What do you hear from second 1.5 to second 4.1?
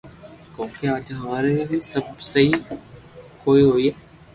مي سبب سھي ڪوئئي ھوئي